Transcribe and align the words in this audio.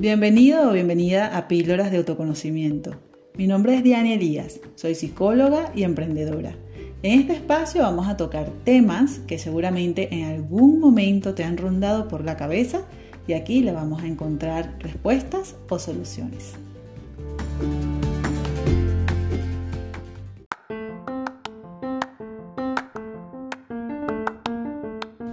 Bienvenido 0.00 0.66
o 0.66 0.72
bienvenida 0.72 1.36
a 1.36 1.46
Píldoras 1.46 1.90
de 1.90 1.98
Autoconocimiento. 1.98 2.94
Mi 3.34 3.46
nombre 3.46 3.74
es 3.74 3.82
Diana 3.82 4.14
Elías, 4.14 4.58
soy 4.74 4.94
psicóloga 4.94 5.72
y 5.74 5.82
emprendedora. 5.82 6.54
En 7.02 7.20
este 7.20 7.34
espacio 7.34 7.82
vamos 7.82 8.08
a 8.08 8.16
tocar 8.16 8.48
temas 8.64 9.18
que 9.26 9.38
seguramente 9.38 10.08
en 10.14 10.24
algún 10.24 10.80
momento 10.80 11.34
te 11.34 11.44
han 11.44 11.58
rondado 11.58 12.08
por 12.08 12.24
la 12.24 12.38
cabeza 12.38 12.86
y 13.26 13.34
aquí 13.34 13.60
le 13.60 13.72
vamos 13.72 14.02
a 14.02 14.06
encontrar 14.06 14.78
respuestas 14.78 15.56
o 15.68 15.78
soluciones. 15.78 16.54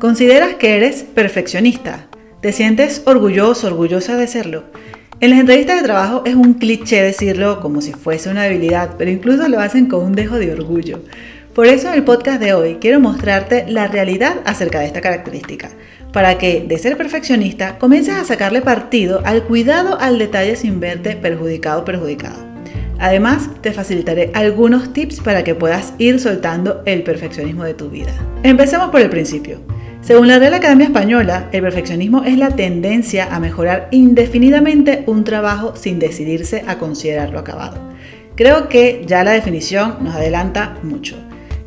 ¿Consideras 0.02 0.56
que 0.56 0.76
eres 0.76 1.04
perfeccionista? 1.04 2.07
¿Te 2.42 2.52
sientes 2.52 3.02
orgulloso, 3.06 3.66
orgullosa 3.66 4.16
de 4.16 4.28
serlo? 4.28 4.64
En 5.22 5.32
las 5.32 5.40
entrevistas 5.40 5.78
de 5.78 5.88
trabajo 5.88 6.22
es 6.24 6.36
un 6.36 6.54
cliché 6.54 7.02
decirlo 7.02 7.60
como 7.62 7.82
si 7.82 7.94
fuese 7.94 8.30
una 8.30 8.44
debilidad, 8.44 8.92
pero 8.96 9.10
incluso 9.10 9.48
lo 9.48 9.60
hacen 9.60 9.88
con 9.88 10.06
un 10.06 10.14
dejo 10.14 10.36
de 10.36 10.54
orgullo. 10.54 11.00
Por 11.56 11.66
eso 11.66 11.88
en 11.88 11.96
el 11.96 12.04
podcast 12.04 12.40
de 12.40 12.54
hoy 12.54 12.78
quiero 12.80 13.00
mostrarte 13.00 13.66
la 13.68 13.88
realidad 13.88 14.36
acerca 14.46 14.80
de 14.80 14.86
esta 14.86 15.02
característica, 15.02 15.72
para 16.14 16.38
que 16.38 16.62
de 16.62 16.78
ser 16.78 16.96
perfeccionista 16.96 17.80
comiences 17.80 18.14
a 18.14 18.24
sacarle 18.24 18.62
partido 18.62 19.24
al 19.26 19.44
cuidado 19.46 20.00
al 20.00 20.20
detalle 20.20 20.56
sin 20.56 20.80
verte 20.80 21.16
perjudicado 21.16 21.82
o 21.82 21.86
perjudicado. 21.86 22.46
Además, 23.00 23.50
te 23.62 23.72
facilitaré 23.72 24.30
algunos 24.36 24.94
tips 24.94 25.22
para 25.22 25.44
que 25.44 25.56
puedas 25.56 25.96
ir 25.98 26.20
soltando 26.20 26.84
el 26.86 27.02
perfeccionismo 27.02 27.64
de 27.64 27.74
tu 27.74 27.90
vida. 27.90 28.14
Empecemos 28.44 28.92
por 28.92 29.02
el 29.02 29.10
principio. 29.10 29.60
Según 30.02 30.28
la 30.28 30.40
Real 30.40 30.54
Academia 30.54 30.86
Española, 30.86 31.50
el 31.52 31.62
perfeccionismo 31.62 32.24
es 32.24 32.38
la 32.38 32.52
tendencia 32.52 33.34
a 33.34 33.40
mejorar 33.40 33.90
indefinidamente 33.92 35.04
un 35.06 35.24
trabajo 35.24 35.76
sin 35.76 36.00
decidirse 36.00 36.64
a 36.68 36.78
considerarlo 36.78 37.40
acabado. 37.40 37.82
Creo 38.36 38.70
que 38.70 39.04
ya 39.06 39.24
la 39.24 39.32
definición 39.32 39.98
nos 40.02 40.16
adelanta 40.16 40.78
mucho. 40.84 41.18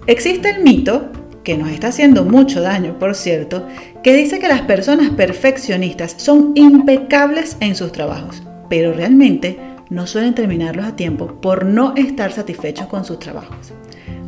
Existe 0.06 0.50
el 0.50 0.62
mito, 0.62 1.10
que 1.44 1.58
nos 1.58 1.70
está 1.70 1.88
haciendo 1.88 2.24
mucho 2.24 2.60
daño, 2.62 2.98
por 2.98 3.14
cierto, 3.14 3.66
que 4.02 4.14
dice 4.14 4.38
que 4.38 4.48
las 4.48 4.62
personas 4.62 5.10
perfeccionistas 5.10 6.14
son 6.16 6.52
impecables 6.54 7.56
en 7.60 7.74
sus 7.74 7.92
trabajos, 7.92 8.42
pero 8.68 8.92
realmente 8.92 9.58
no 9.90 10.06
suelen 10.06 10.34
terminarlos 10.34 10.86
a 10.86 10.96
tiempo 10.96 11.40
por 11.40 11.64
no 11.64 11.94
estar 11.96 12.32
satisfechos 12.32 12.86
con 12.86 13.04
sus 13.04 13.18
trabajos. 13.18 13.72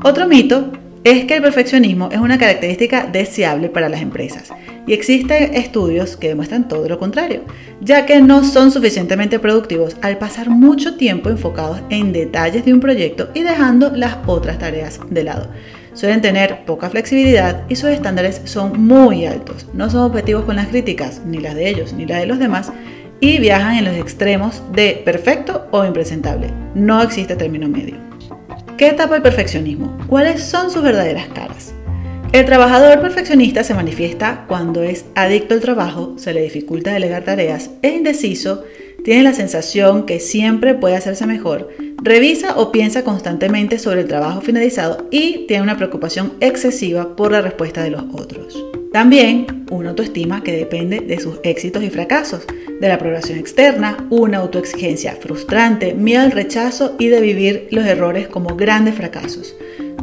Otro 0.02 0.26
mito 0.26 0.72
es 1.04 1.24
que 1.24 1.36
el 1.36 1.42
perfeccionismo 1.42 2.10
es 2.12 2.18
una 2.18 2.38
característica 2.38 3.06
deseable 3.06 3.68
para 3.68 3.88
las 3.88 4.00
empresas 4.00 4.50
y 4.86 4.92
existen 4.92 5.54
estudios 5.54 6.16
que 6.16 6.28
demuestran 6.28 6.68
todo 6.68 6.88
lo 6.88 6.98
contrario, 6.98 7.42
ya 7.80 8.06
que 8.06 8.20
no 8.20 8.44
son 8.44 8.70
suficientemente 8.70 9.38
productivos 9.38 9.96
al 10.00 10.18
pasar 10.18 10.48
mucho 10.48 10.96
tiempo 10.96 11.28
enfocados 11.28 11.80
en 11.90 12.12
detalles 12.12 12.64
de 12.64 12.72
un 12.72 12.80
proyecto 12.80 13.30
y 13.34 13.42
dejando 13.42 13.90
las 13.90 14.16
otras 14.26 14.58
tareas 14.58 15.00
de 15.10 15.24
lado. 15.24 15.48
Suelen 15.94 16.22
tener 16.22 16.64
poca 16.64 16.88
flexibilidad 16.88 17.64
y 17.68 17.76
sus 17.76 17.90
estándares 17.90 18.40
son 18.44 18.80
muy 18.82 19.26
altos. 19.26 19.66
No 19.74 19.90
son 19.90 20.02
objetivos 20.02 20.44
con 20.44 20.56
las 20.56 20.68
críticas, 20.68 21.20
ni 21.26 21.38
las 21.38 21.54
de 21.54 21.68
ellos 21.68 21.92
ni 21.92 22.06
las 22.06 22.20
de 22.20 22.26
los 22.26 22.38
demás, 22.38 22.72
y 23.20 23.38
viajan 23.38 23.76
en 23.76 23.84
los 23.84 23.94
extremos 23.94 24.62
de 24.72 25.02
perfecto 25.04 25.66
o 25.70 25.84
impresentable. 25.84 26.48
No 26.74 27.02
existe 27.02 27.36
término 27.36 27.68
medio. 27.68 28.11
¿Qué 28.82 28.88
etapa 28.88 29.14
el 29.14 29.22
perfeccionismo? 29.22 29.96
¿Cuáles 30.08 30.42
son 30.42 30.68
sus 30.68 30.82
verdaderas 30.82 31.28
caras? 31.28 31.72
El 32.32 32.44
trabajador 32.46 33.00
perfeccionista 33.00 33.62
se 33.62 33.74
manifiesta 33.74 34.44
cuando 34.48 34.82
es 34.82 35.04
adicto 35.14 35.54
al 35.54 35.60
trabajo, 35.60 36.14
se 36.18 36.34
le 36.34 36.42
dificulta 36.42 36.92
delegar 36.92 37.22
tareas, 37.22 37.70
es 37.82 37.94
indeciso, 37.94 38.64
tiene 39.04 39.22
la 39.22 39.34
sensación 39.34 40.04
que 40.04 40.18
siempre 40.18 40.74
puede 40.74 40.96
hacerse 40.96 41.26
mejor, 41.26 41.68
revisa 42.02 42.58
o 42.58 42.72
piensa 42.72 43.04
constantemente 43.04 43.78
sobre 43.78 44.00
el 44.00 44.08
trabajo 44.08 44.40
finalizado 44.40 45.06
y 45.12 45.46
tiene 45.46 45.62
una 45.62 45.76
preocupación 45.76 46.32
excesiva 46.40 47.14
por 47.14 47.30
la 47.30 47.40
respuesta 47.40 47.84
de 47.84 47.90
los 47.90 48.02
otros. 48.12 48.64
También 48.92 49.61
una 49.76 49.90
autoestima 49.90 50.42
que 50.42 50.56
depende 50.56 51.00
de 51.00 51.20
sus 51.20 51.40
éxitos 51.42 51.82
y 51.82 51.90
fracasos, 51.90 52.46
de 52.80 52.88
la 52.88 52.94
aprobación 52.94 53.38
externa, 53.38 54.06
una 54.10 54.38
autoexigencia 54.38 55.16
frustrante, 55.16 55.94
miedo 55.94 56.22
al 56.22 56.32
rechazo 56.32 56.96
y 56.98 57.08
de 57.08 57.20
vivir 57.20 57.68
los 57.70 57.84
errores 57.84 58.28
como 58.28 58.56
grandes 58.56 58.94
fracasos. 58.94 59.54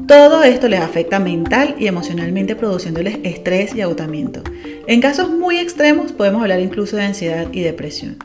Todo 0.08 0.44
esto 0.44 0.68
les 0.68 0.80
afecta 0.80 1.20
mental 1.20 1.76
y 1.78 1.88
emocionalmente 1.88 2.56
produciéndoles 2.56 3.20
estrés 3.24 3.76
y 3.76 3.82
agotamiento. 3.82 4.42
En 4.88 5.02
casos 5.02 5.30
muy 5.30 5.60
extremos 5.60 6.12
podemos 6.12 6.42
hablar 6.42 6.60
incluso 6.60 6.98
de 6.98 7.04
ansiedad 7.04 7.48
y 7.52 7.62
depresión. 7.62 8.18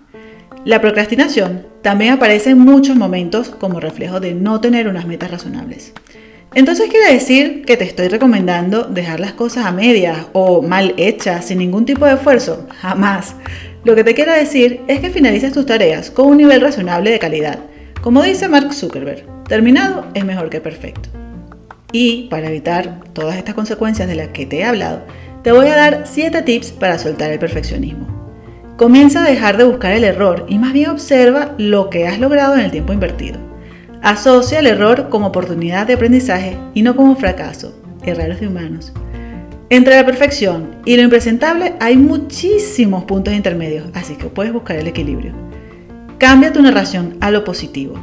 La 0.65 0.81
procrastinación 0.81 1.66
también 1.82 2.15
aparece 2.15 2.50
en 2.50 2.59
muchos 2.59 2.97
momentos 2.97 3.50
como 3.50 3.81
reflejo 3.81 4.19
de 4.19 4.32
no 4.32 4.62
tener 4.62 4.88
unas 4.88 5.06
metas 5.06 5.31
razonables. 5.31 5.93
Entonces 6.55 6.89
quiere 6.89 7.13
decir 7.13 7.65
que 7.65 7.77
te 7.77 7.83
estoy 7.83 8.07
recomendando 8.07 8.85
dejar 8.85 9.19
las 9.19 9.33
cosas 9.33 9.67
a 9.67 9.73
medias 9.73 10.29
o 10.33 10.63
mal 10.63 10.95
hechas 10.99 11.47
sin 11.47 11.59
ningún 11.59 11.85
tipo 11.85 12.07
de 12.07 12.15
esfuerzo. 12.15 12.69
Jamás. 12.81 13.35
Lo 13.83 13.97
que 13.97 14.05
te 14.05 14.15
quiero 14.15 14.33
decir 14.33 14.81
es 14.87 15.01
que 15.01 15.11
finalices 15.11 15.53
tus 15.53 15.67
tareas 15.67 16.11
con 16.11 16.29
un 16.29 16.37
nivel 16.37 16.61
razonable 16.61 17.11
de 17.11 17.19
calidad. 17.19 17.59
Como 18.03 18.23
dice 18.23 18.49
Mark 18.49 18.73
Zuckerberg, 18.73 19.25
terminado 19.49 20.07
es 20.15 20.25
mejor 20.25 20.49
que 20.49 20.61
perfecto. 20.61 21.09
Y 21.91 22.29
para 22.29 22.47
evitar 22.47 23.01
todas 23.13 23.37
estas 23.37 23.55
consecuencias 23.55 24.09
de 24.09 24.15
las 24.15 24.29
que 24.29 24.47
te 24.47 24.59
he 24.59 24.65
hablado, 24.65 25.03
te 25.43 25.51
voy 25.51 25.67
a 25.67 25.77
dar 25.77 26.05
7 26.05 26.43
tips 26.43 26.71
para 26.71 26.99
soltar 26.99 27.33
el 27.33 27.39
perfeccionismo. 27.41 28.07
Comienza 28.77 29.25
a 29.25 29.29
dejar 29.29 29.57
de 29.57 29.65
buscar 29.65 29.93
el 29.93 30.05
error 30.05 30.47
y 30.49 30.59
más 30.59 30.73
bien 30.73 30.91
observa 30.91 31.55
lo 31.59 31.91
que 31.91 32.07
has 32.07 32.21
logrado 32.21 32.55
en 32.55 32.61
el 32.61 32.71
tiempo 32.71 32.93
invertido. 32.93 33.54
Asocia 34.05 34.59
el 34.59 34.67
error 34.67 35.09
como 35.09 35.29
oportunidad 35.29 35.87
de 35.87 35.95
aprendizaje 35.95 36.59
y 36.75 36.83
no 36.83 36.95
como 36.95 37.17
fracaso, 37.17 37.75
errores 38.05 38.39
de 38.39 38.49
humanos. 38.49 38.93
Entre 39.71 39.97
la 39.97 40.05
perfección 40.05 40.77
y 40.85 40.95
lo 40.97 41.03
impresentable 41.03 41.73
hay 41.81 41.97
muchísimos 41.97 43.05
puntos 43.05 43.33
intermedios, 43.33 43.89
así 43.95 44.17
que 44.17 44.27
puedes 44.27 44.53
buscar 44.53 44.77
el 44.77 44.89
equilibrio. 44.89 45.33
Cambia 46.19 46.53
tu 46.53 46.61
narración 46.61 47.17
a 47.23 47.31
lo 47.31 47.45
positivo. 47.45 47.95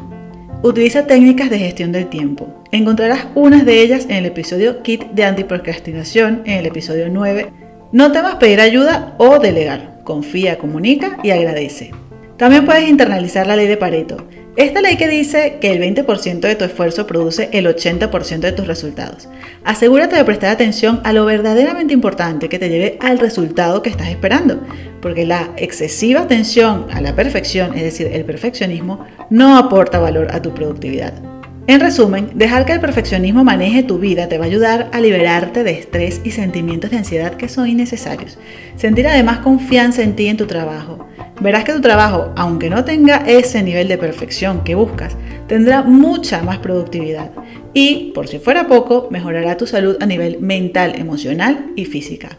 Utiliza 0.63 1.05
técnicas 1.05 1.51
de 1.51 1.59
gestión 1.59 1.91
del 1.91 2.07
tiempo. 2.07 2.63
Encontrarás 2.71 3.27
unas 3.35 3.63
de 3.63 3.79
ellas 3.79 4.05
en 4.05 4.15
el 4.15 4.25
episodio 4.25 4.81
Kit 4.81 5.03
de 5.11 5.25
Antiprocrastinación, 5.25 6.41
en 6.45 6.57
el 6.57 6.65
episodio 6.65 7.09
9. 7.11 7.53
No 7.91 8.11
temas 8.11 8.37
pedir 8.37 8.59
ayuda 8.59 9.13
o 9.19 9.37
delegar. 9.37 10.01
Confía, 10.03 10.57
comunica 10.57 11.19
y 11.21 11.29
agradece. 11.29 11.91
También 12.41 12.65
puedes 12.65 12.89
internalizar 12.89 13.45
la 13.45 13.55
ley 13.55 13.67
de 13.67 13.77
Pareto 13.77 14.17
esta 14.57 14.81
ley 14.81 14.97
que 14.97 15.07
dice 15.07 15.59
que 15.61 15.71
el 15.71 15.79
20% 15.79 16.41
de 16.41 16.55
tu 16.55 16.65
esfuerzo 16.65 17.07
produce 17.07 17.49
el 17.53 17.67
80% 17.67 18.39
de 18.39 18.51
tus 18.51 18.67
resultados. 18.67 19.29
Asegúrate 19.63 20.17
de 20.17 20.25
prestar 20.25 20.49
atención 20.49 20.99
a 21.05 21.13
lo 21.13 21.23
verdaderamente 21.23 21.93
importante 21.93 22.49
que 22.49 22.59
te 22.59 22.67
lleve 22.67 22.97
al 22.99 23.19
resultado 23.19 23.81
que 23.81 23.89
estás 23.89 24.09
esperando, 24.09 24.59
porque 25.01 25.25
la 25.25 25.51
excesiva 25.55 26.21
atención 26.21 26.87
a 26.91 26.99
la 26.99 27.15
perfección, 27.15 27.75
es 27.75 27.83
decir, 27.83 28.07
el 28.11 28.25
perfeccionismo, 28.25 29.05
no 29.29 29.57
aporta 29.57 29.99
valor 29.99 30.27
a 30.31 30.41
tu 30.41 30.53
productividad. 30.53 31.30
En 31.67 31.79
resumen, 31.79 32.31
dejar 32.33 32.65
que 32.65 32.73
el 32.73 32.79
perfeccionismo 32.79 33.43
maneje 33.43 33.83
tu 33.83 33.99
vida 33.99 34.27
te 34.27 34.39
va 34.39 34.45
a 34.45 34.47
ayudar 34.47 34.89
a 34.91 34.99
liberarte 34.99 35.63
de 35.63 35.71
estrés 35.71 36.19
y 36.23 36.31
sentimientos 36.31 36.89
de 36.89 36.97
ansiedad 36.97 37.35
que 37.35 37.49
son 37.49 37.67
innecesarios. 37.67 38.39
Sentir 38.75 39.07
además 39.07 39.39
confianza 39.39 40.01
en 40.01 40.15
ti 40.15 40.23
y 40.23 40.29
en 40.29 40.37
tu 40.37 40.47
trabajo. 40.47 41.07
Verás 41.39 41.63
que 41.63 41.73
tu 41.73 41.81
trabajo, 41.81 42.33
aunque 42.35 42.69
no 42.69 42.83
tenga 42.83 43.17
ese 43.27 43.61
nivel 43.61 43.87
de 43.87 43.99
perfección 43.99 44.63
que 44.63 44.75
buscas, 44.75 45.15
tendrá 45.47 45.83
mucha 45.83 46.41
más 46.41 46.57
productividad 46.57 47.31
y, 47.73 48.11
por 48.15 48.27
si 48.27 48.39
fuera 48.39 48.67
poco, 48.67 49.07
mejorará 49.11 49.55
tu 49.55 49.67
salud 49.67 49.97
a 50.01 50.05
nivel 50.07 50.39
mental, 50.39 50.93
emocional 50.97 51.67
y 51.75 51.85
física. 51.85 52.37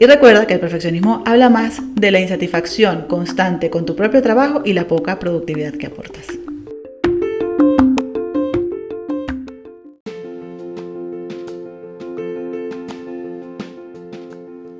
Y 0.00 0.06
recuerda 0.06 0.46
que 0.46 0.54
el 0.54 0.60
perfeccionismo 0.60 1.22
habla 1.26 1.50
más 1.50 1.80
de 1.94 2.10
la 2.10 2.20
insatisfacción 2.20 3.02
constante 3.06 3.70
con 3.70 3.84
tu 3.84 3.94
propio 3.94 4.22
trabajo 4.22 4.62
y 4.64 4.72
la 4.72 4.88
poca 4.88 5.18
productividad 5.18 5.74
que 5.74 5.86
aportas. 5.86 6.26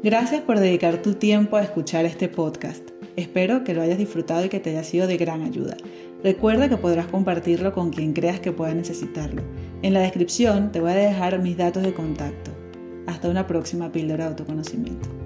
Gracias 0.03 0.41
por 0.41 0.59
dedicar 0.59 1.01
tu 1.01 1.15
tiempo 1.15 1.57
a 1.57 1.63
escuchar 1.63 2.07
este 2.07 2.29
podcast. 2.29 2.91
Espero 3.15 3.63
que 3.63 3.73
lo 3.73 3.83
hayas 3.83 3.99
disfrutado 3.99 4.45
y 4.45 4.49
que 4.49 4.59
te 4.59 4.71
haya 4.71 4.83
sido 4.83 5.07
de 5.07 5.17
gran 5.17 5.43
ayuda. 5.43 5.77
Recuerda 6.25 6.69
que 6.69 6.77
podrás 6.77 7.07
compartirlo 7.07 7.73
con 7.73 7.91
quien 7.91 8.13
creas 8.13 8.41
que 8.41 8.51
pueda 8.51 8.75
necesitarlo. 8.75 9.43
En 9.81 9.95
la 9.95 10.01
descripción 10.01 10.73
te 10.73 10.81
voy 10.81 10.91
a 10.91 10.97
dejar 10.97 11.39
mis 11.39 11.57
datos 11.57 11.85
de 11.85 11.95
contacto. 11.95 12.51
Hasta 13.07 13.29
una 13.29 13.47
próxima 13.47 13.93
píldora 13.93 14.25
de 14.25 14.31
autoconocimiento. 14.31 15.22